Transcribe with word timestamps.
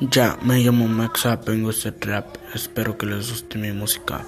Ya, 0.00 0.38
me 0.42 0.58
llamo 0.58 0.86
Maxa, 0.88 1.36
vengo 1.36 1.68
a 1.68 1.70
este 1.72 1.88
hacer 1.88 2.08
rap, 2.08 2.36
espero 2.54 2.98
que 2.98 3.06
les 3.06 3.30
guste 3.30 3.58
mi 3.58 3.72
música. 3.72 4.24